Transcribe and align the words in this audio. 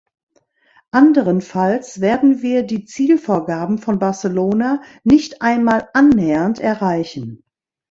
Anderenfalls 0.89 2.01
werden 2.01 2.41
wir 2.41 2.63
die 2.63 2.85
Zielvorgaben 2.85 3.77
von 3.77 3.99
Barcelona 3.99 4.81
nicht 5.03 5.43
einmal 5.43 5.89
annähernd 5.93 6.57
erreichen. 6.59 7.43